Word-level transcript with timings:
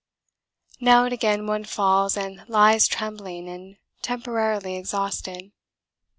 Now 0.79 1.03
and 1.03 1.13
again 1.13 1.45
one 1.45 1.63
falls 1.63 2.17
and 2.17 2.43
lies 2.49 2.87
trembling 2.87 3.47
and 3.47 3.77
temporarily 4.01 4.75
exhausted. 4.75 5.51